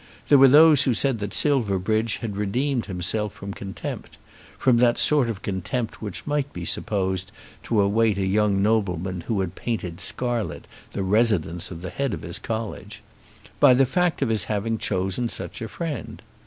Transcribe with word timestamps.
There 0.29 0.39
were 0.39 0.47
those 0.47 0.81
who 0.81 0.95
said 0.95 1.19
that 1.19 1.31
Silverbridge 1.31 2.15
had 2.25 2.35
redeemed 2.35 2.87
himself 2.87 3.33
from 3.35 3.53
contempt 3.53 4.17
from 4.57 4.77
that 4.77 4.97
sort 4.97 5.29
of 5.29 5.43
contempt 5.43 6.01
which 6.01 6.25
might 6.25 6.51
be 6.51 6.65
supposed 6.65 7.31
to 7.61 7.79
await 7.79 8.17
a 8.17 8.25
young 8.25 8.63
nobleman 8.63 9.21
who 9.27 9.41
had 9.41 9.53
painted 9.53 10.01
scarlet 10.01 10.65
the 10.93 11.03
residence 11.03 11.69
of 11.69 11.83
the 11.83 11.91
Head 11.91 12.15
of 12.15 12.23
his 12.23 12.39
college 12.39 13.03
by 13.59 13.75
the 13.75 13.85
fact 13.85 14.23
of 14.23 14.29
his 14.29 14.45
having 14.45 14.79
chosen 14.79 15.29
such 15.29 15.61
a 15.61 15.67
friend. 15.67 16.23